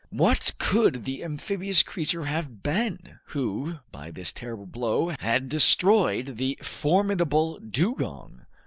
What 0.09 0.53
could 0.57 1.05
the 1.05 1.23
amphibious 1.23 1.83
creature 1.83 2.25
have 2.25 2.63
been, 2.63 3.19
who, 3.25 3.77
by 3.91 4.09
this 4.09 4.33
terrible 4.33 4.65
blow 4.65 5.09
had 5.19 5.47
destroyed 5.47 6.37
the 6.37 6.57
formidable 6.63 7.59
dugong? 7.59 8.47